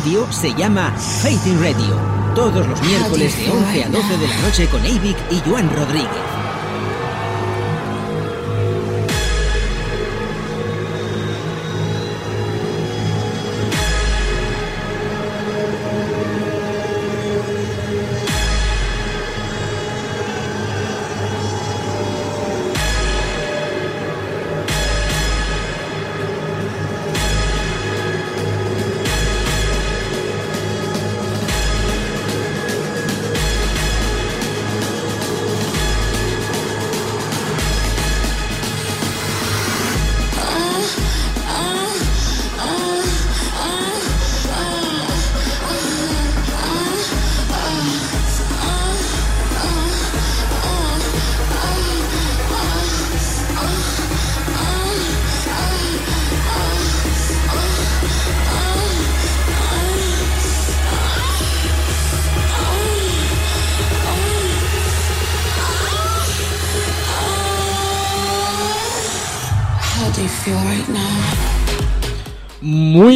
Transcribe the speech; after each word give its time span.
Radio 0.00 0.26
se 0.32 0.54
llama 0.54 0.94
Fighting 1.20 1.60
Radio. 1.60 1.94
Todos 2.34 2.66
los 2.66 2.80
miércoles 2.82 3.36
de 3.36 3.50
11 3.50 3.84
a 3.84 3.88
12 3.90 4.16
de 4.16 4.28
la 4.28 4.36
noche 4.38 4.66
con 4.68 4.80
Avic 4.80 5.16
y 5.30 5.40
Joan 5.46 5.68
Rodríguez. 5.76 6.29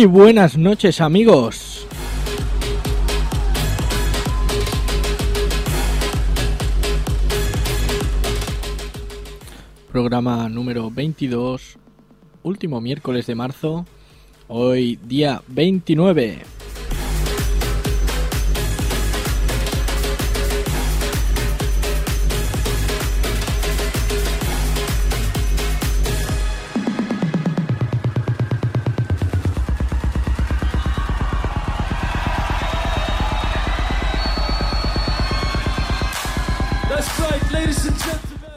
Buenas 0.07 0.59
noches 0.59 1.01
amigos. 1.01 1.87
Programa 9.91 10.49
número 10.49 10.91
22, 10.91 11.79
último 12.43 12.81
miércoles 12.81 13.27
de 13.27 13.35
marzo, 13.35 13.87
hoy 14.49 14.99
día 15.03 15.43
29. 15.49 16.54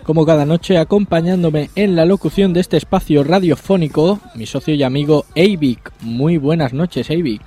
Como 0.08 0.26
cada 0.26 0.46
noche 0.46 0.78
acompañándome 0.78 1.70
en 1.76 1.98
la 1.98 2.06
locución 2.06 2.54
de 2.54 2.62
este 2.62 2.78
espacio 2.78 3.26
radiofónico, 3.26 4.22
mi 4.36 4.46
socio 4.46 4.74
y 4.74 4.82
amigo 4.82 5.26
Eivik. 5.36 5.92
Muy 6.00 6.38
buenas 6.38 6.72
noches, 6.72 7.10
Eivik. 7.10 7.42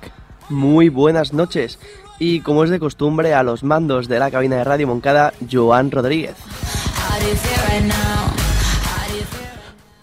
Muy 0.47 0.89
buenas 0.89 1.33
noches. 1.33 1.79
Y 2.19 2.41
como 2.41 2.63
es 2.63 2.69
de 2.69 2.79
costumbre, 2.79 3.33
a 3.33 3.41
los 3.41 3.63
mandos 3.63 4.07
de 4.07 4.19
la 4.19 4.29
cabina 4.29 4.57
de 4.57 4.63
Radio 4.63 4.87
Moncada, 4.87 5.33
Joan 5.51 5.89
Rodríguez. 5.89 6.35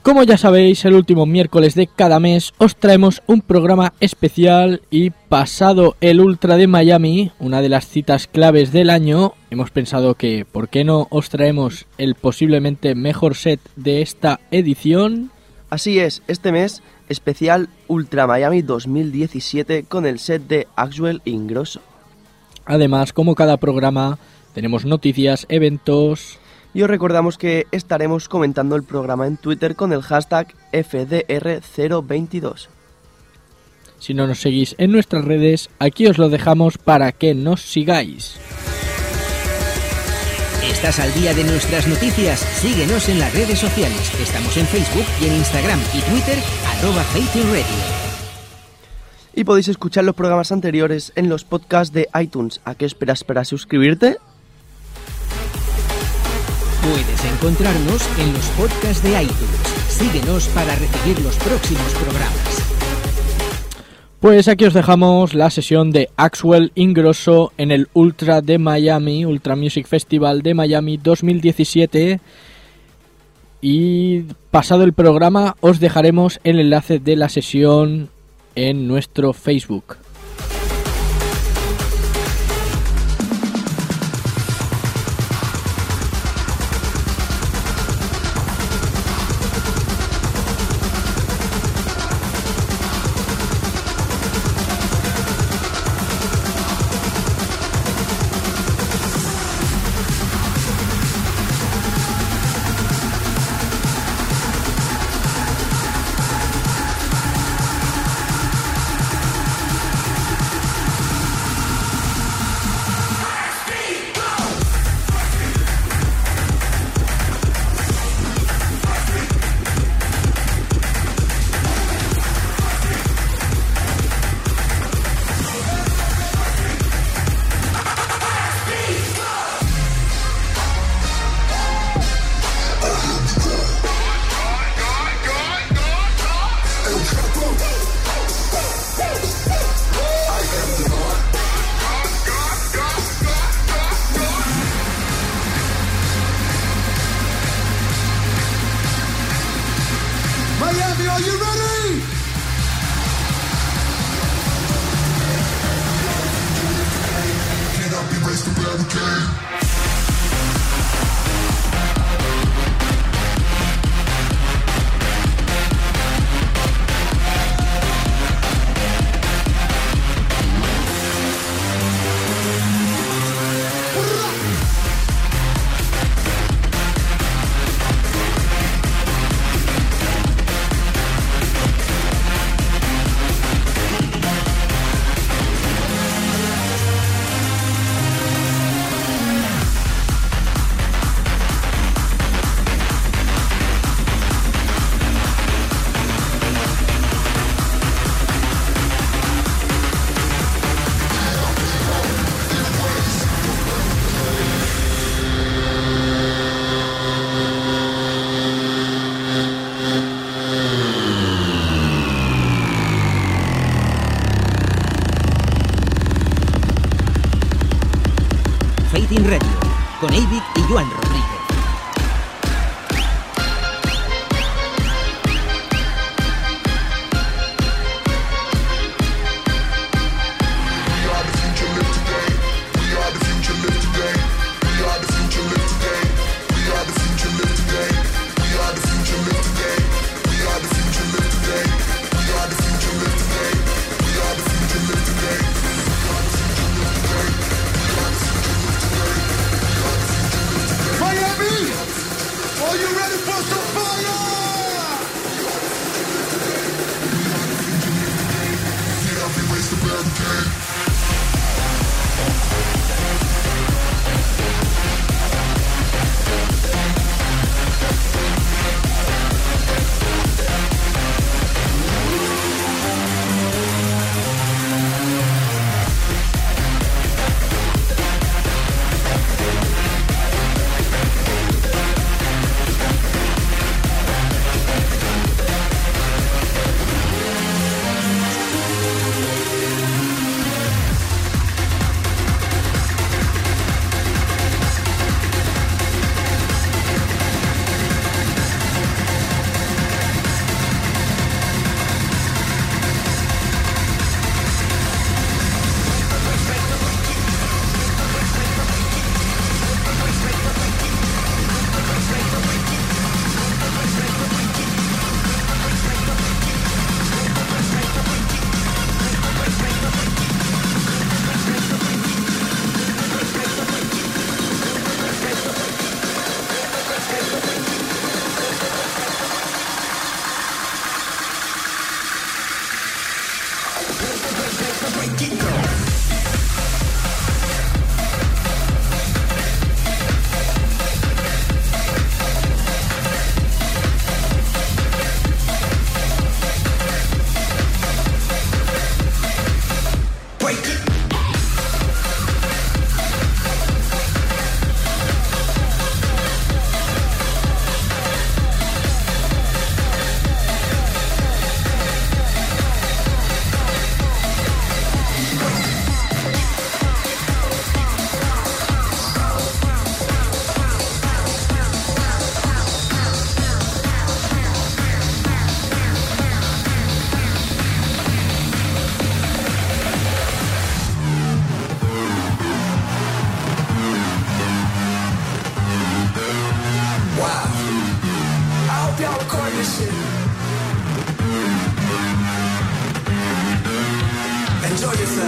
Como 0.08 0.22
ya 0.22 0.38
sabéis, 0.38 0.86
el 0.86 0.94
último 0.94 1.26
miércoles 1.26 1.74
de 1.74 1.86
cada 1.86 2.18
mes 2.18 2.54
os 2.56 2.74
traemos 2.76 3.20
un 3.26 3.42
programa 3.42 3.92
especial 4.00 4.80
y 4.90 5.10
pasado 5.10 5.96
el 6.00 6.22
Ultra 6.22 6.56
de 6.56 6.66
Miami, 6.66 7.30
una 7.38 7.60
de 7.60 7.68
las 7.68 7.86
citas 7.86 8.26
claves 8.26 8.72
del 8.72 8.88
año, 8.88 9.34
hemos 9.50 9.70
pensado 9.70 10.14
que, 10.14 10.46
¿por 10.50 10.70
qué 10.70 10.82
no 10.82 11.08
os 11.10 11.28
traemos 11.28 11.84
el 11.98 12.14
posiblemente 12.14 12.94
mejor 12.94 13.34
set 13.34 13.60
de 13.76 14.00
esta 14.00 14.40
edición? 14.50 15.30
Así 15.68 15.98
es, 15.98 16.22
este 16.26 16.52
mes 16.52 16.82
especial 17.10 17.68
Ultra 17.86 18.26
Miami 18.26 18.62
2017 18.62 19.82
con 19.82 20.06
el 20.06 20.20
set 20.20 20.40
de 20.48 20.68
Axwell 20.74 21.20
Ingrosso. 21.26 21.82
Además, 22.64 23.12
como 23.12 23.34
cada 23.34 23.58
programa, 23.58 24.18
tenemos 24.54 24.86
noticias, 24.86 25.44
eventos, 25.50 26.38
y 26.78 26.82
os 26.84 26.88
recordamos 26.88 27.38
que 27.38 27.66
estaremos 27.72 28.28
comentando 28.28 28.76
el 28.76 28.84
programa 28.84 29.26
en 29.26 29.36
Twitter 29.36 29.74
con 29.74 29.92
el 29.92 30.00
hashtag 30.00 30.54
FDR022. 30.70 32.68
Si 33.98 34.14
no 34.14 34.28
nos 34.28 34.38
seguís 34.38 34.76
en 34.78 34.92
nuestras 34.92 35.24
redes, 35.24 35.70
aquí 35.80 36.06
os 36.06 36.18
lo 36.18 36.28
dejamos 36.28 36.78
para 36.78 37.10
que 37.10 37.34
nos 37.34 37.62
sigáis. 37.62 38.38
¿Estás 40.70 41.00
al 41.00 41.12
día 41.14 41.34
de 41.34 41.42
nuestras 41.42 41.88
noticias? 41.88 42.38
Síguenos 42.38 43.08
en 43.08 43.18
las 43.18 43.34
redes 43.34 43.58
sociales. 43.58 44.12
Estamos 44.22 44.56
en 44.56 44.66
Facebook 44.66 45.06
y 45.20 45.26
en 45.26 45.34
Instagram 45.34 45.80
y 45.92 46.00
Twitter, 46.02 46.38
arroba 46.64 47.02
Radio. 47.12 47.64
Y 49.34 49.42
podéis 49.42 49.66
escuchar 49.66 50.04
los 50.04 50.14
programas 50.14 50.52
anteriores 50.52 51.10
en 51.16 51.28
los 51.28 51.42
podcasts 51.42 51.92
de 51.92 52.08
iTunes. 52.20 52.60
¿A 52.64 52.76
qué 52.76 52.84
esperas 52.84 53.24
para 53.24 53.44
suscribirte? 53.44 54.18
Puedes 56.98 57.24
encontrarnos 57.32 58.08
en 58.18 58.32
los 58.32 58.46
podcasts 58.48 59.04
de 59.04 59.22
iTunes. 59.22 59.60
Síguenos 59.88 60.48
para 60.48 60.74
recibir 60.74 61.20
los 61.20 61.36
próximos 61.36 61.92
programas. 61.94 62.64
Pues 64.18 64.48
aquí 64.48 64.64
os 64.64 64.74
dejamos 64.74 65.32
la 65.32 65.48
sesión 65.50 65.92
de 65.92 66.10
Axwell 66.16 66.72
Ingrosso 66.74 67.52
en 67.56 67.70
el 67.70 67.86
Ultra 67.92 68.40
de 68.40 68.58
Miami, 68.58 69.24
Ultra 69.24 69.54
Music 69.54 69.86
Festival 69.86 70.42
de 70.42 70.54
Miami 70.54 70.96
2017. 70.96 72.18
Y 73.60 74.22
pasado 74.50 74.82
el 74.82 74.92
programa 74.92 75.54
os 75.60 75.78
dejaremos 75.78 76.40
el 76.42 76.58
enlace 76.58 76.98
de 76.98 77.14
la 77.14 77.28
sesión 77.28 78.08
en 78.56 78.88
nuestro 78.88 79.32
Facebook. 79.34 79.98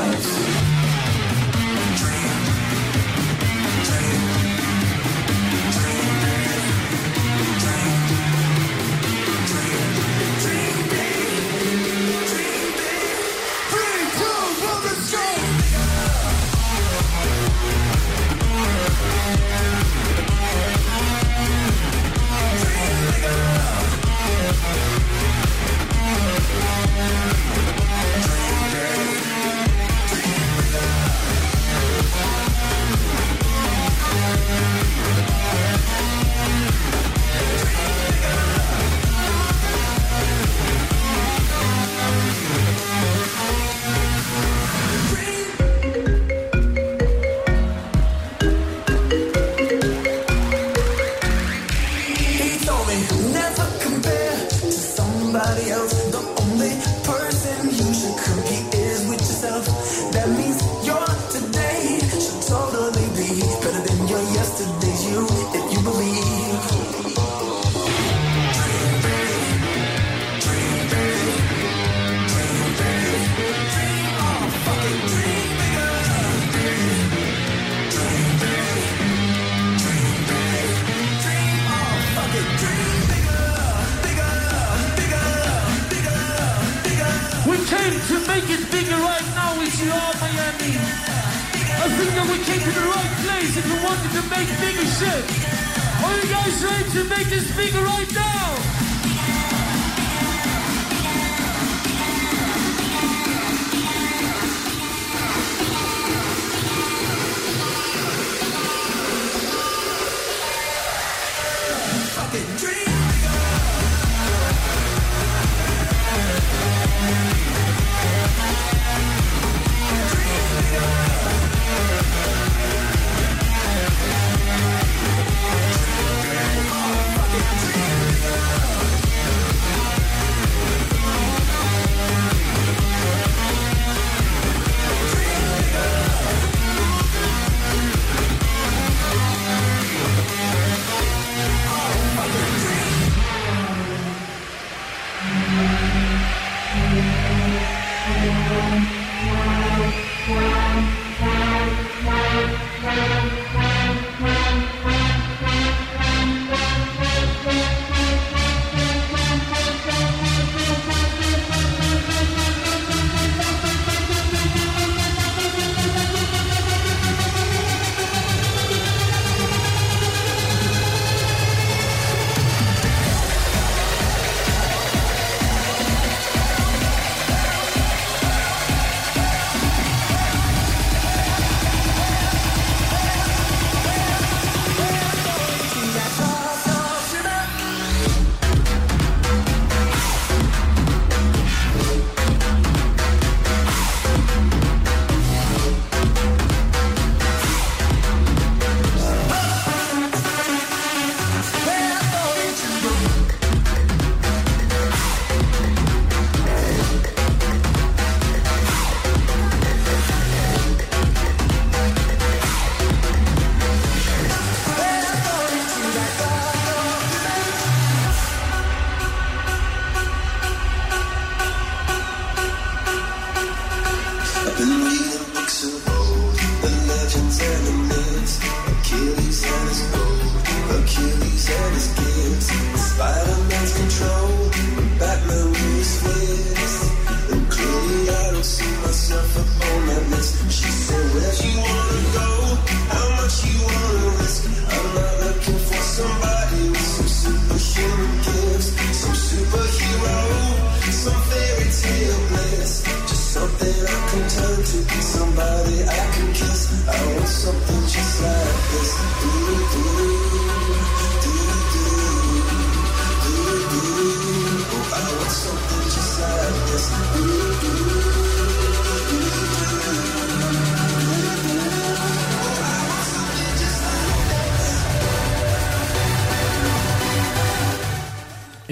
yourself. 0.07 0.50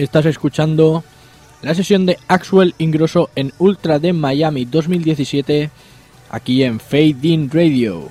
Estás 0.09 0.25
escuchando 0.25 1.05
la 1.61 1.75
sesión 1.75 2.07
de 2.07 2.19
Axwell 2.29 2.75
Ingrosso 2.79 3.29
en 3.37 3.53
Ultra 3.59 3.99
de 3.99 4.15
Miami 4.15 4.65
2017 4.65 5.71
aquí 6.31 6.63
en 6.63 6.81
Fade 6.81 7.19
In 7.25 7.51
Radio. 7.51 8.09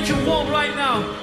Make 0.00 0.08
you 0.08 0.24
warm 0.24 0.48
right 0.48 0.76
now. 0.76 1.17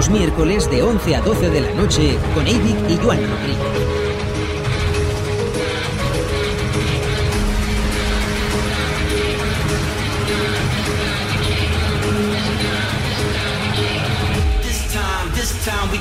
Los 0.00 0.08
miércoles 0.08 0.70
de 0.70 0.82
11 0.82 1.14
a 1.14 1.20
12 1.20 1.50
de 1.50 1.60
la 1.60 1.74
noche 1.74 2.16
con 2.32 2.46
Evic 2.46 2.88
y 2.88 2.96
Joan 2.96 3.20
Rodríguez. 3.20 4.00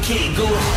Can't 0.10 0.36
go. 0.36 0.69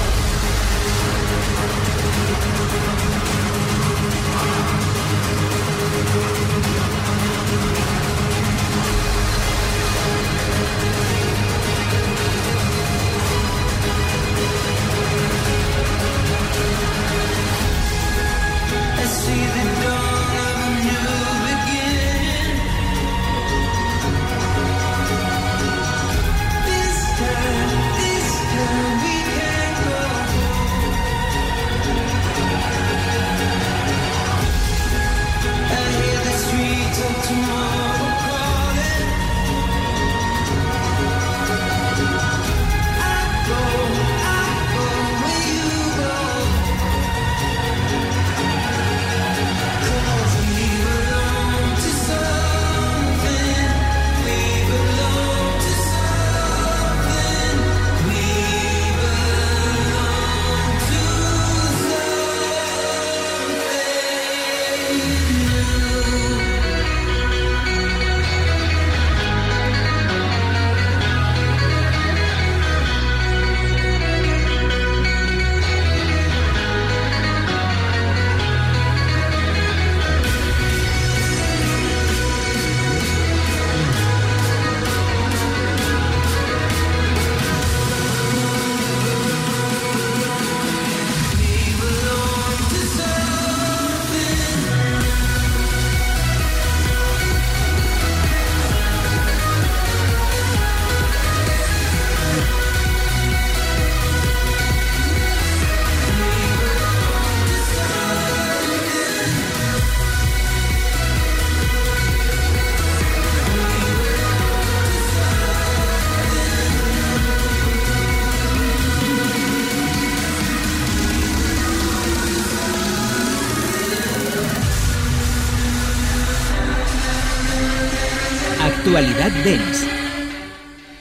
Actualidad 128.84 129.30
Dance. 129.44 129.86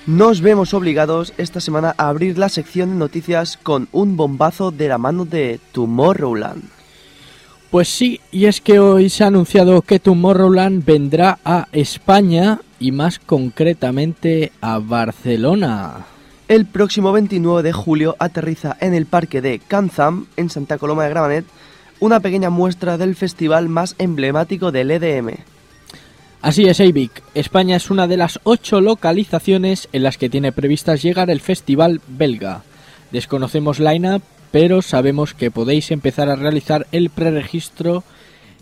Nos 0.05 0.41
vemos 0.41 0.75
obligados 0.75 1.33
esta 1.39 1.59
semana 1.59 1.95
a 1.97 2.09
abrir 2.09 2.37
la 2.37 2.47
sección 2.47 2.91
de 2.91 2.95
noticias 2.95 3.57
con 3.57 3.87
un 3.91 4.15
bombazo 4.15 4.69
de 4.69 4.87
la 4.87 4.99
mano 4.99 5.25
de 5.25 5.59
Tomorrowland. 5.71 6.61
Pues 7.71 7.89
sí, 7.89 8.21
y 8.31 8.45
es 8.45 8.61
que 8.61 8.79
hoy 8.79 9.09
se 9.09 9.23
ha 9.23 9.27
anunciado 9.27 9.81
que 9.81 9.99
Tomorrowland 9.99 10.85
vendrá 10.85 11.39
a 11.43 11.69
España 11.71 12.61
y 12.79 12.91
más 12.91 13.17
concretamente 13.17 14.51
a 14.61 14.77
Barcelona. 14.77 16.05
El 16.47 16.67
próximo 16.67 17.11
29 17.11 17.63
de 17.63 17.73
julio 17.73 18.15
aterriza 18.19 18.77
en 18.79 18.93
el 18.93 19.07
parque 19.07 19.41
de 19.41 19.57
Canzam, 19.57 20.27
en 20.37 20.51
Santa 20.51 20.77
Coloma 20.77 21.05
de 21.05 21.09
Gramanet, 21.09 21.45
una 21.99 22.19
pequeña 22.19 22.51
muestra 22.51 22.99
del 22.99 23.15
festival 23.15 23.69
más 23.69 23.95
emblemático 23.97 24.71
del 24.71 24.91
EDM. 24.91 25.50
Así 26.41 26.65
es, 26.65 26.79
Eivik. 26.79 27.21
España 27.35 27.75
es 27.75 27.91
una 27.91 28.07
de 28.07 28.17
las 28.17 28.39
ocho 28.43 28.81
localizaciones 28.81 29.87
en 29.93 30.01
las 30.01 30.17
que 30.17 30.27
tiene 30.27 30.51
previstas 30.51 31.03
llegar 31.03 31.29
el 31.29 31.39
festival 31.39 32.01
belga. 32.07 32.63
Desconocemos 33.11 33.79
line-up, 33.79 34.23
pero 34.49 34.81
sabemos 34.81 35.35
que 35.35 35.51
podéis 35.51 35.91
empezar 35.91 36.29
a 36.29 36.35
realizar 36.35 36.87
el 36.91 37.11
preregistro 37.11 38.03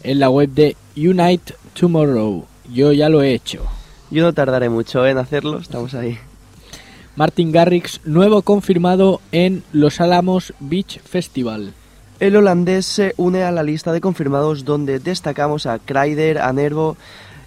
en 0.03 0.19
la 0.19 0.29
web 0.29 0.49
de 0.49 0.75
Unite 0.97 1.53
Tomorrow. 1.73 2.45
Yo 2.69 2.91
ya 2.91 3.07
lo 3.07 3.21
he 3.21 3.33
hecho. 3.33 3.65
Yo 4.11 4.23
no 4.23 4.33
tardaré 4.33 4.67
mucho 4.67 5.07
en 5.07 5.17
hacerlo, 5.17 5.59
estamos 5.59 5.93
ahí. 5.93 6.17
Martin 7.15 7.53
Garrix, 7.53 8.01
nuevo 8.03 8.41
confirmado 8.41 9.21
en 9.31 9.63
Los 9.71 10.01
Álamos 10.01 10.53
Beach 10.59 10.99
Festival. 11.01 11.73
El 12.19 12.35
holandés 12.35 12.85
se 12.85 13.13
une 13.15 13.43
a 13.43 13.51
la 13.51 13.63
lista 13.63 13.93
de 13.93 14.01
confirmados 14.01 14.65
donde 14.65 14.99
destacamos 14.99 15.65
a 15.65 15.79
Kreider, 15.79 16.39
a 16.39 16.51
Nervo 16.51 16.97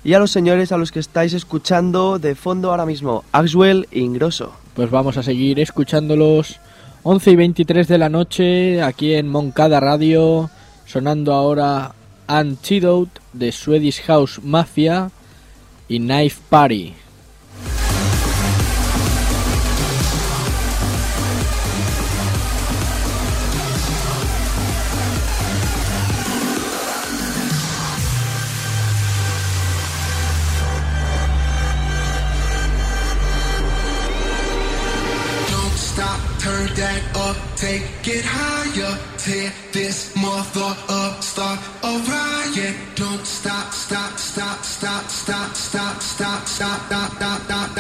y 0.05 0.15
a 0.15 0.19
los 0.19 0.31
señores 0.31 0.73
a 0.73 0.77
los 0.77 0.93
que 0.93 1.01
estáis 1.01 1.33
escuchando 1.33 2.19
de 2.19 2.35
fondo 2.35 2.71
ahora 2.71 2.87
mismo, 2.87 3.25
Axwell 3.33 3.87
e 3.91 4.01
Ingrosso. 4.01 4.53
Pues 4.75 4.91
vamos 4.91 5.17
a 5.17 5.23
seguir 5.23 5.61
escuchándolos 5.61 6.59
11 7.05 7.31
y 7.31 7.37
23 7.37 7.89
de 7.89 7.99
la 7.99 8.09
noche 8.09 8.83
aquí 8.83 9.15
en 9.15 9.29
Moncada 9.29 9.81
Radio, 9.81 10.51
sonando 10.87 11.33
ahora 11.33 11.95
Antidote 12.27 13.21
de 13.33 13.53
Swedish 13.53 14.03
House 14.03 14.41
Mafia 14.43 15.11
y 15.89 15.99
Knife 15.99 16.41
Party. 16.49 16.95
That 36.83 37.03
up, 37.15 37.39
take 37.55 37.87
it 38.17 38.25
higher. 38.27 38.95
Tear 39.17 39.53
this 39.73 40.15
mother 40.17 40.75
up, 40.89 41.23
start 41.23 41.61
a 41.91 41.93
riot. 42.11 42.75
Don't 42.97 43.25
stop, 43.25 43.73
stop, 43.73 44.19
stop, 44.19 44.59
stop, 44.65 45.07
stop, 45.07 45.55
stop, 45.55 45.55
stop, 45.55 46.03
stop, 46.03 46.47
stop, 46.49 47.11
stop, 47.15 47.43
stop, 47.47 47.72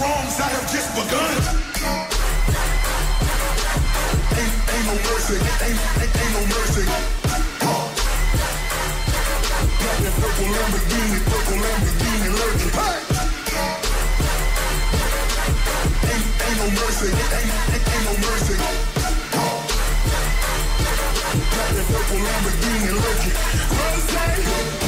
wrongs, 0.00 0.40
I 0.40 0.48
have 0.48 0.66
just 0.72 0.88
begun. 0.96 1.36
Ain't, 4.40 4.54
ain't 4.72 4.86
no 4.88 4.96
mercy, 4.96 5.36
ain't, 5.36 5.80
ain't, 6.00 6.12
ain't 6.20 6.32
no 6.36 6.42
mercy. 6.56 6.84
Huh. 7.60 7.84
And 10.00 10.14
purple 10.16 10.48
Lamborghini, 10.56 11.18
purple 11.28 11.58
Lamborghini 11.64 12.28
lurking. 12.40 12.72
Hey! 12.80 12.98
Ain't, 16.10 16.26
ain't 16.48 16.58
no 16.60 16.66
mercy, 16.80 17.08
ain't, 17.12 17.52
ain't, 17.76 17.84
ain't 17.92 18.04
no 18.08 18.14
mercy. 18.24 18.56
Huh. 19.36 19.58
And 21.76 21.86
purple 21.92 22.20
Lamborghini 22.24 22.90
lurking. 23.04 23.36
Rose! 23.76 24.79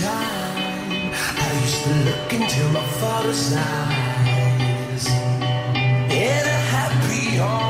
time. 0.00 1.12
I 1.12 1.60
used 1.62 1.82
to 1.84 1.92
look 2.06 2.32
into 2.32 2.64
my 2.72 2.86
father's 3.00 3.52
eyes. 3.54 5.06
In 6.10 6.44
a 6.56 6.60
happy 6.74 7.36
home. 7.36 7.69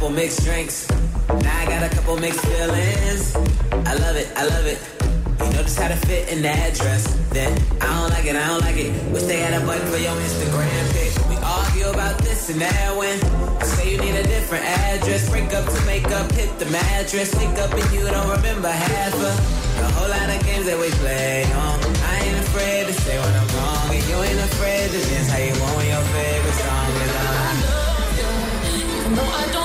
Couple 0.00 0.16
mixed 0.16 0.42
drinks, 0.44 0.88
now 1.28 1.60
I 1.60 1.66
got 1.66 1.82
a 1.84 1.94
couple 1.94 2.16
mixed 2.16 2.40
feelings. 2.40 3.36
I 3.84 3.92
love 4.00 4.16
it, 4.16 4.32
I 4.34 4.48
love 4.48 4.64
it. 4.64 4.80
You 5.44 5.52
know 5.52 5.60
just 5.60 5.78
how 5.78 5.88
to 5.88 5.96
fit 6.08 6.32
in 6.32 6.40
that 6.40 6.72
dress. 6.72 7.04
Then 7.36 7.52
I 7.82 8.00
don't 8.00 8.08
like 8.08 8.24
it, 8.24 8.34
I 8.34 8.48
don't 8.48 8.64
like 8.64 8.80
it. 8.80 8.96
Wish 9.12 9.24
they 9.24 9.40
had 9.44 9.60
a 9.60 9.66
button 9.66 9.86
for 9.92 9.98
your 9.98 10.16
Instagram 10.16 10.84
pic. 10.96 11.12
We 11.28 11.36
argue 11.44 11.92
about 11.92 12.16
this 12.24 12.48
and 12.48 12.62
that 12.62 12.96
when 12.96 13.12
I 13.60 13.64
say 13.76 13.92
you 13.92 14.00
need 14.00 14.16
a 14.16 14.22
different 14.22 14.64
address. 14.64 15.28
Break 15.28 15.52
up 15.52 15.68
to 15.68 15.80
make 15.84 16.08
up, 16.16 16.32
hit 16.32 16.48
the 16.58 16.64
mattress. 16.72 17.34
Wake 17.36 17.60
up 17.60 17.68
and 17.68 17.92
you 17.92 18.00
don't 18.00 18.30
remember 18.40 18.72
half 18.72 19.12
of 19.12 19.36
the 19.84 19.88
whole 20.00 20.08
lot 20.08 20.32
of 20.32 20.40
games 20.48 20.64
that 20.64 20.80
we 20.80 20.88
play. 21.04 21.44
On. 21.44 21.76
I 22.08 22.24
ain't 22.24 22.38
afraid 22.48 22.86
to 22.88 22.94
say 23.04 23.20
when 23.20 23.34
I'm 23.36 23.48
wrong, 23.52 23.92
and 23.92 24.04
you 24.08 24.16
ain't 24.16 24.40
afraid 24.48 24.96
to 24.96 24.98
dance 25.12 25.28
how 25.28 25.44
you 25.44 25.52
want 25.60 25.84
your 25.92 26.04
favorite 26.16 26.56
song 26.56 26.88
is 26.88 27.12
on. 27.20 27.80
Even 28.80 29.14
though 29.14 29.28
I 29.28 29.52
don't 29.52 29.59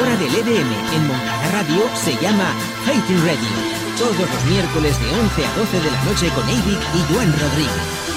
hora 0.00 0.16
del 0.16 0.34
EDM 0.34 0.72
en 0.94 1.06
Moncada 1.06 1.50
Radio 1.52 1.84
se 1.94 2.14
llama 2.16 2.54
Fighting 2.84 3.18
Radio. 3.18 3.48
Todos 3.98 4.16
los 4.18 4.44
miércoles 4.46 4.98
de 4.98 5.10
11 5.10 5.46
a 5.46 5.56
12 5.56 5.80
de 5.80 5.90
la 5.90 6.04
noche 6.04 6.28
con 6.34 6.44
Avic 6.44 6.80
y 6.94 7.12
Juan 7.12 7.32
Rodríguez. 7.38 8.09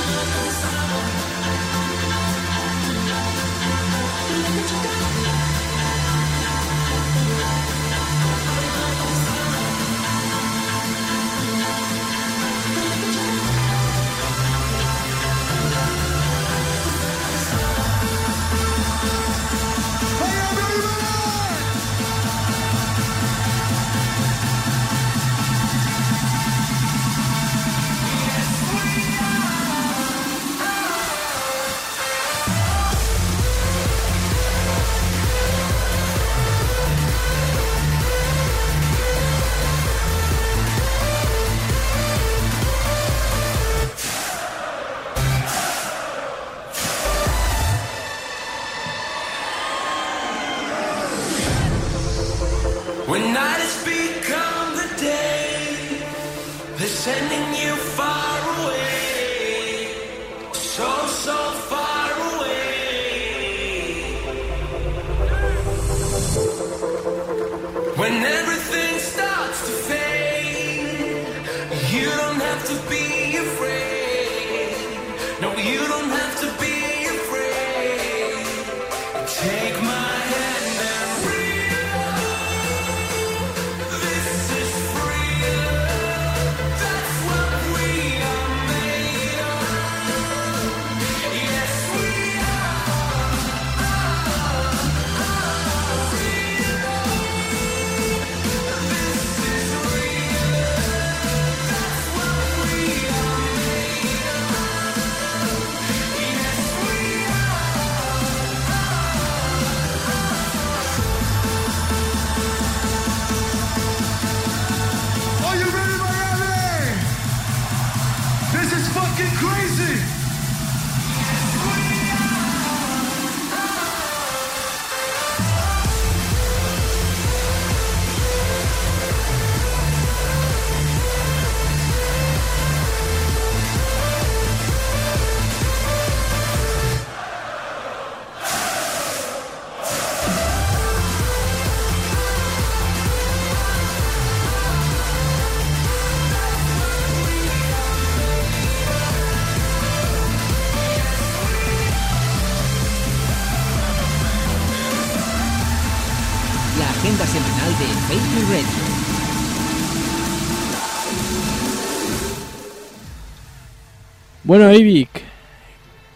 Bueno, 164.53 164.69
Eivik, 164.69 165.09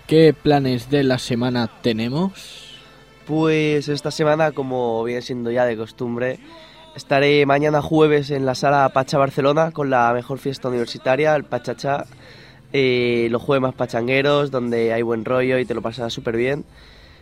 ¿qué 0.06 0.32
planes 0.32 0.92
de 0.92 1.04
la 1.04 1.18
semana 1.18 1.72
tenemos? 1.82 2.78
Pues 3.26 3.90
esta 3.90 4.12
semana, 4.12 4.52
como 4.52 5.04
viene 5.04 5.24
siendo 5.24 5.50
ya 5.50 5.66
de 5.66 5.76
costumbre, 5.76 6.38
estaré 6.96 7.48
mañana 7.48 7.82
jueves 7.82 8.30
en 8.30 8.46
la 8.46 8.54
sala 8.54 8.88
Pacha 8.90 9.18
Barcelona 9.18 9.72
con 9.72 9.90
la 9.90 10.14
mejor 10.14 10.38
fiesta 10.38 10.68
universitaria, 10.68 11.36
el 11.36 11.46
Pachachá. 11.46 12.06
Eh, 12.74 13.28
los 13.32 13.42
jueves 13.42 13.64
más 13.64 13.74
pachangueros, 13.74 14.52
donde 14.52 14.94
hay 14.94 15.02
buen 15.02 15.26
rollo 15.26 15.58
y 15.58 15.66
te 15.66 15.74
lo 15.74 15.82
pasas 15.82 16.14
súper 16.14 16.38
bien. 16.38 16.64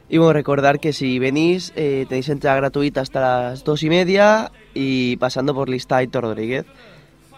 Y 0.10 0.18
bueno, 0.18 0.34
recordar 0.34 0.82
que 0.82 0.92
si 0.92 1.18
venís 1.18 1.72
eh, 1.78 2.06
tenéis 2.10 2.28
entrada 2.28 2.58
gratuita 2.58 3.00
hasta 3.00 3.22
las 3.22 3.64
dos 3.64 3.84
y 3.84 3.90
media 3.90 4.52
y 4.74 5.16
pasando 5.16 5.56
por 5.56 5.70
lista 5.70 5.96
Aitor 5.96 6.26
Rodríguez. 6.26 6.66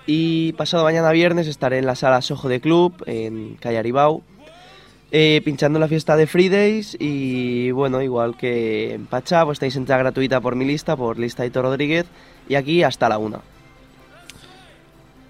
Y 0.09 0.53
pasado 0.53 0.85
mañana 0.85 1.11
viernes 1.11 1.47
estaré 1.47 1.79
en 1.79 1.85
la 1.85 1.95
sala 1.95 2.21
Sojo 2.21 2.47
de 2.47 2.61
Club, 2.61 3.03
en 3.05 3.57
Calle 3.59 3.77
Aribau, 3.77 4.23
eh, 5.11 5.41
pinchando 5.43 5.79
la 5.79 5.89
fiesta 5.89 6.15
de 6.15 6.27
Fridays 6.27 6.95
y 6.97 7.71
bueno, 7.71 8.01
igual 8.01 8.37
que 8.37 8.93
en 8.93 9.05
Pacha, 9.05 9.43
pues 9.43 9.59
tenéis 9.59 9.75
entrada 9.75 10.03
gratuita 10.03 10.39
por 10.39 10.55
mi 10.55 10.63
lista, 10.63 10.95
por 10.95 11.19
lista 11.19 11.43
Aitor 11.43 11.65
Rodríguez 11.65 12.05
y 12.47 12.55
aquí 12.55 12.83
hasta 12.83 13.09
la 13.09 13.17
una. 13.17 13.41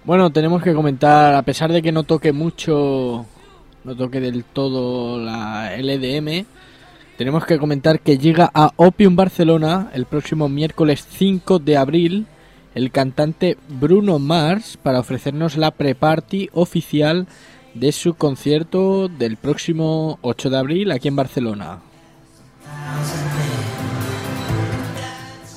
Bueno, 0.04 0.30
tenemos 0.30 0.62
que 0.62 0.72
comentar, 0.72 1.34
a 1.34 1.42
pesar 1.42 1.72
de 1.72 1.82
que 1.82 1.90
no 1.90 2.04
toque 2.04 2.32
mucho, 2.32 3.26
no 3.82 3.96
toque 3.96 4.20
del 4.20 4.44
todo 4.44 5.18
la 5.18 5.76
LDM, 5.76 6.46
tenemos 7.16 7.44
que 7.44 7.58
comentar 7.58 7.98
que 7.98 8.16
llega 8.16 8.48
a 8.54 8.70
Opium 8.76 9.16
Barcelona 9.16 9.90
el 9.92 10.06
próximo 10.06 10.48
miércoles 10.48 11.04
5 11.10 11.58
de 11.58 11.76
abril 11.76 12.26
el 12.74 12.90
cantante 12.90 13.56
Bruno 13.68 14.18
Mars 14.18 14.78
para 14.82 15.00
ofrecernos 15.00 15.56
la 15.56 15.70
pre-party 15.70 16.50
oficial 16.52 17.26
de 17.74 17.92
su 17.92 18.14
concierto 18.14 19.08
del 19.08 19.36
próximo 19.36 20.18
8 20.22 20.50
de 20.50 20.56
abril 20.58 20.90
aquí 20.90 21.08
en 21.08 21.16
Barcelona. 21.16 21.78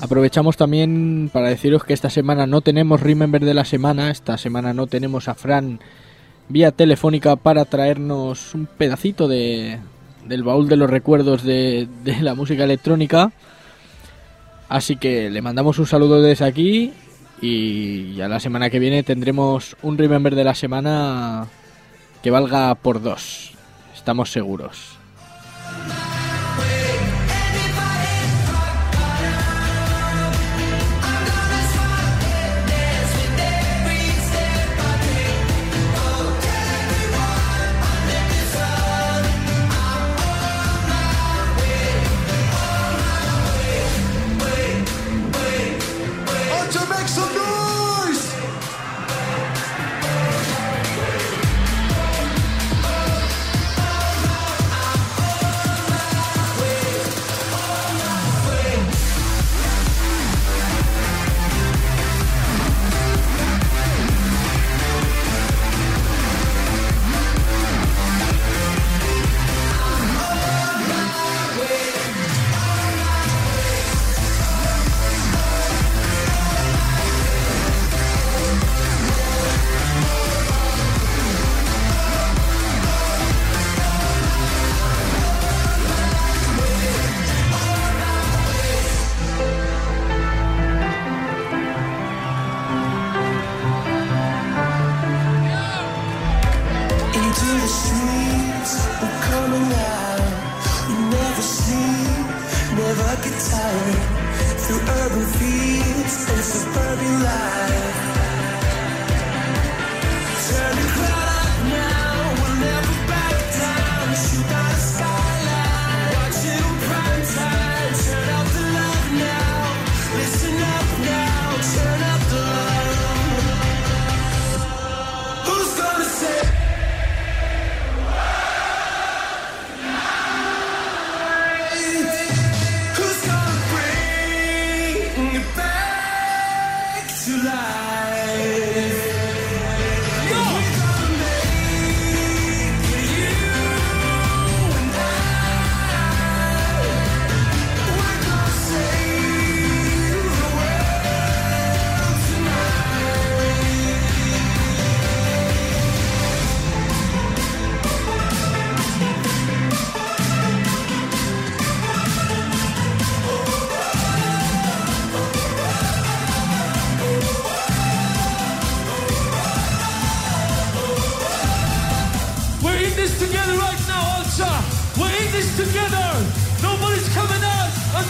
Aprovechamos 0.00 0.56
también 0.56 1.30
para 1.32 1.48
deciros 1.48 1.84
que 1.84 1.94
esta 1.94 2.10
semana 2.10 2.46
no 2.46 2.60
tenemos 2.60 3.00
Remember 3.00 3.44
de 3.44 3.54
la 3.54 3.64
semana, 3.64 4.10
esta 4.10 4.36
semana 4.36 4.74
no 4.74 4.88
tenemos 4.88 5.28
a 5.28 5.34
Fran 5.34 5.78
vía 6.48 6.72
telefónica 6.72 7.36
para 7.36 7.64
traernos 7.64 8.52
un 8.54 8.66
pedacito 8.66 9.28
de, 9.28 9.78
del 10.26 10.42
baúl 10.42 10.68
de 10.68 10.76
los 10.76 10.90
recuerdos 10.90 11.44
de, 11.44 11.88
de 12.02 12.20
la 12.20 12.34
música 12.34 12.64
electrónica. 12.64 13.32
Así 14.72 14.96
que 14.96 15.28
le 15.28 15.42
mandamos 15.42 15.78
un 15.78 15.86
saludo 15.86 16.22
desde 16.22 16.46
aquí 16.46 16.94
y 17.42 18.14
ya 18.14 18.26
la 18.26 18.40
semana 18.40 18.70
que 18.70 18.78
viene 18.78 19.02
tendremos 19.02 19.76
un 19.82 19.98
Remember 19.98 20.34
de 20.34 20.44
la 20.44 20.54
semana 20.54 21.46
que 22.22 22.30
valga 22.30 22.74
por 22.76 23.02
dos. 23.02 23.52
Estamos 23.94 24.32
seguros. 24.32 24.96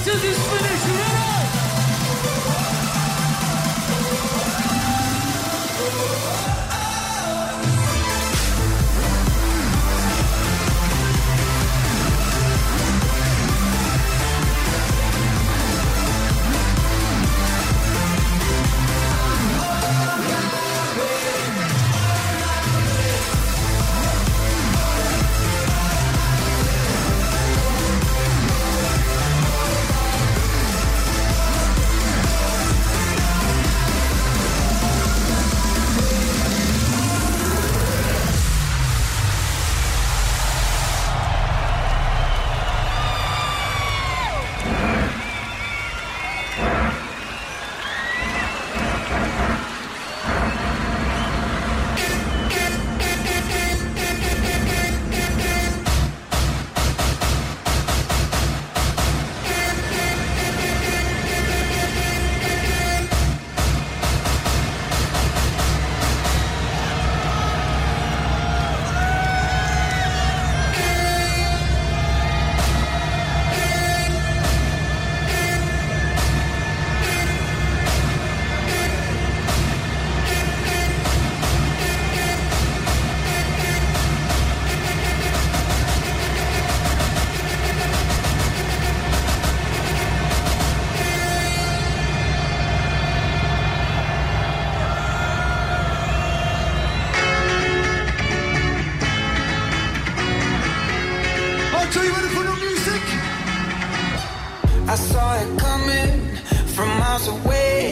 This 0.04 0.24
is 0.24 0.36
finished. 0.48 1.11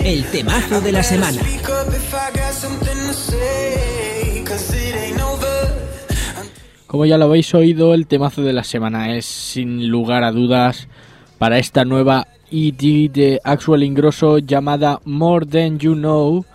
El 0.05 0.25
temazo 0.31 0.81
de 0.81 0.93
la 0.93 1.03
semana. 1.03 1.41
Como 6.87 7.05
ya 7.05 7.19
lo 7.19 7.27
habéis 7.27 7.55
oído, 7.55 7.93
el 7.93 8.07
temazo 8.07 8.43
de 8.43 8.55
la 8.55 8.65
semana 8.65 9.15
es 9.15 9.27
sin 9.27 9.89
lugar 9.89 10.25
a 10.25 10.33
dudas 10.33 10.89
para 11.39 11.59
esta 11.59 11.85
nueva 11.85 12.27
ED 12.51 13.11
de 13.11 13.41
Axwell 13.45 13.83
Ingrosso 13.83 14.39
llamada 14.39 15.01
More 15.05 15.45
Than 15.45 15.79
You 15.79 15.95
Know. 15.95 16.47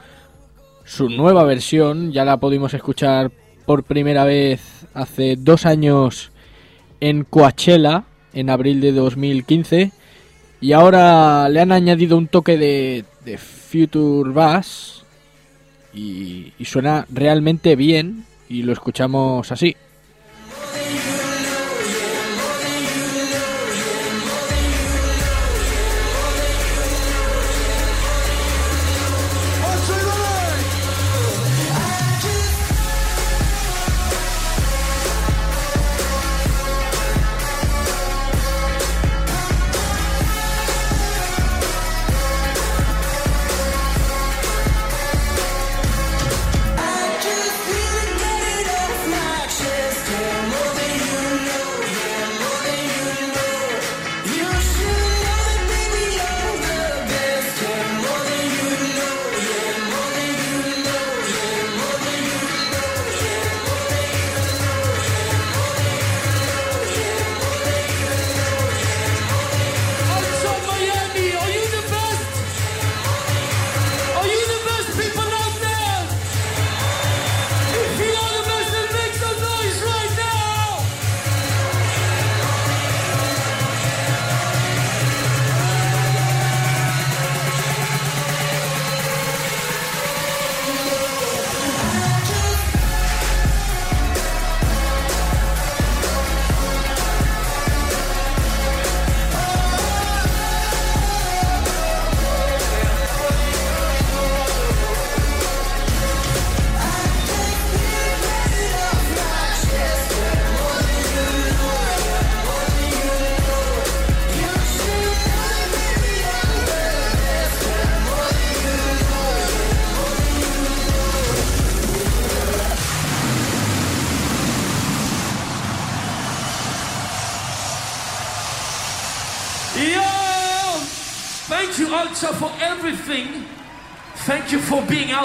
Su 0.83 1.09
nueva 1.09 1.43
versión 1.43 2.11
ya 2.11 2.25
la 2.25 2.37
pudimos 2.37 2.73
escuchar 2.73 3.31
por 3.65 3.83
primera 3.83 4.25
vez 4.25 4.87
hace 4.93 5.35
dos 5.37 5.65
años 5.65 6.31
en 6.99 7.23
Coachella 7.23 8.03
en 8.33 8.49
abril 8.49 8.81
de 8.81 8.91
2015 8.91 9.91
y 10.61 10.71
ahora 10.73 11.47
le 11.49 11.61
han 11.61 11.71
añadido 11.71 12.17
un 12.17 12.27
toque 12.27 12.57
de, 12.57 13.05
Future 13.37 14.31
Bass 14.31 15.03
y 15.93 16.53
suena 16.63 17.05
realmente 17.09 17.75
bien 17.75 18.25
y 18.49 18.63
lo 18.63 18.73
escuchamos 18.73 19.51
así. 19.51 19.75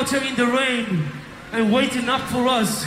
Out 0.00 0.08
here 0.08 0.22
in 0.22 0.34
the 0.34 0.46
rain 0.46 1.04
and 1.52 1.70
waiting 1.70 2.08
up 2.08 2.22
for 2.30 2.48
us. 2.48 2.86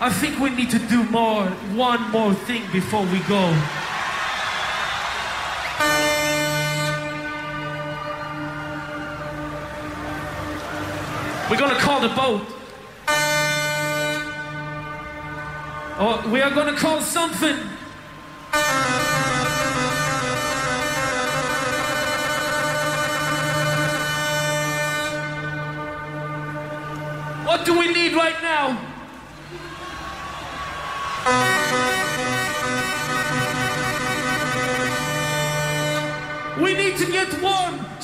I 0.00 0.08
think 0.08 0.38
we 0.38 0.48
need 0.48 0.70
to 0.70 0.78
do 0.78 1.04
more, 1.10 1.44
one 1.74 2.10
more 2.10 2.32
thing 2.32 2.62
before 2.72 3.02
we 3.02 3.18
go. 3.28 3.52
We're 11.50 11.58
gonna 11.58 11.74
call 11.80 12.00
the 12.00 12.14
boat. 12.14 12.46
Or 16.00 16.30
we 16.30 16.40
are 16.40 16.50
gonna 16.50 16.76
call 16.76 17.02
something. 17.02 17.67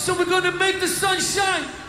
So 0.04 0.12
we're 0.12 0.26
gonna 0.26 0.52
make 0.52 0.80
the 0.80 0.86
sun 0.86 1.18
shine. 1.18 1.83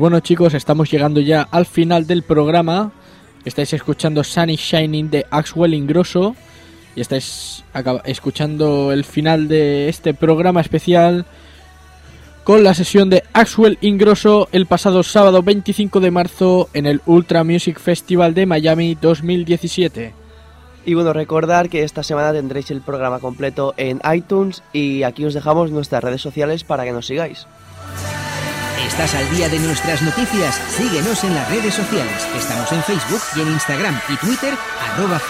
Pues 0.00 0.12
bueno 0.12 0.20
chicos, 0.20 0.54
estamos 0.54 0.90
llegando 0.90 1.20
ya 1.20 1.46
al 1.50 1.66
final 1.66 2.06
del 2.06 2.22
programa. 2.22 2.90
Estáis 3.44 3.74
escuchando 3.74 4.24
Sunny 4.24 4.56
Shining 4.56 5.10
de 5.10 5.26
Axwell 5.28 5.74
Ingrosso. 5.74 6.34
Y 6.96 7.02
estáis 7.02 7.62
escuchando 8.06 8.92
el 8.92 9.04
final 9.04 9.46
de 9.46 9.90
este 9.90 10.14
programa 10.14 10.62
especial 10.62 11.26
con 12.44 12.64
la 12.64 12.72
sesión 12.72 13.10
de 13.10 13.24
Axwell 13.34 13.76
Ingrosso 13.82 14.48
el 14.52 14.64
pasado 14.64 15.02
sábado 15.02 15.42
25 15.42 16.00
de 16.00 16.10
marzo 16.10 16.70
en 16.72 16.86
el 16.86 17.02
Ultra 17.04 17.44
Music 17.44 17.78
Festival 17.78 18.32
de 18.32 18.46
Miami 18.46 18.96
2017. 18.98 20.14
Y 20.86 20.94
bueno, 20.94 21.12
recordar 21.12 21.68
que 21.68 21.82
esta 21.82 22.02
semana 22.02 22.32
tendréis 22.32 22.70
el 22.70 22.80
programa 22.80 23.18
completo 23.18 23.74
en 23.76 24.00
iTunes 24.10 24.62
y 24.72 25.02
aquí 25.02 25.26
os 25.26 25.34
dejamos 25.34 25.70
nuestras 25.70 26.02
redes 26.02 26.22
sociales 26.22 26.64
para 26.64 26.84
que 26.84 26.92
nos 26.92 27.04
sigáis. 27.04 27.46
¿Estás 28.86 29.14
al 29.14 29.30
día 29.36 29.48
de 29.48 29.58
nuestras 29.58 30.02
noticias? 30.02 30.54
Síguenos 30.76 31.22
en 31.24 31.34
las 31.34 31.48
redes 31.50 31.74
sociales. 31.74 32.26
Estamos 32.36 32.72
en 32.72 32.82
Facebook 32.82 33.20
y 33.36 33.40
en 33.40 33.48
Instagram 33.48 34.00
y 34.08 34.16
Twitter, 34.16 34.54
arroba. 34.80 35.20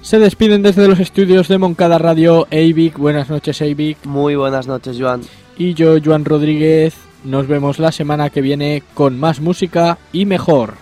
Se 0.00 0.18
despiden 0.18 0.62
desde 0.62 0.88
los 0.88 0.98
estudios 0.98 1.48
de 1.48 1.58
Moncada 1.58 1.98
Radio, 1.98 2.46
Eivik. 2.50 2.98
Buenas 2.98 3.30
noches, 3.30 3.60
Eivik. 3.60 4.04
Muy 4.04 4.34
buenas 4.34 4.66
noches, 4.66 4.96
Joan. 4.98 5.22
Y 5.56 5.74
yo, 5.74 5.96
Joan 6.04 6.24
Rodríguez. 6.24 6.94
Nos 7.24 7.46
vemos 7.46 7.78
la 7.78 7.92
semana 7.92 8.30
que 8.30 8.40
viene 8.40 8.82
con 8.94 9.20
más 9.20 9.40
música 9.40 9.98
y 10.12 10.26
mejor. 10.26 10.81